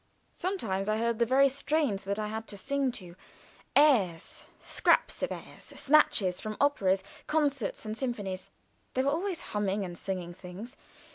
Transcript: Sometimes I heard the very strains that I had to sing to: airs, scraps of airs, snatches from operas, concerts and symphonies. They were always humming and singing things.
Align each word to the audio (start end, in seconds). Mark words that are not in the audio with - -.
Sometimes 0.33 0.89
I 0.89 0.97
heard 0.97 1.19
the 1.19 1.27
very 1.27 1.47
strains 1.47 2.05
that 2.05 2.17
I 2.17 2.25
had 2.27 2.47
to 2.47 2.57
sing 2.57 2.91
to: 2.93 3.15
airs, 3.75 4.47
scraps 4.59 5.21
of 5.21 5.31
airs, 5.31 5.65
snatches 5.75 6.41
from 6.41 6.57
operas, 6.59 7.03
concerts 7.27 7.85
and 7.85 7.95
symphonies. 7.95 8.49
They 8.95 9.03
were 9.03 9.11
always 9.11 9.41
humming 9.53 9.85
and 9.85 9.95
singing 9.95 10.33
things. 10.33 10.75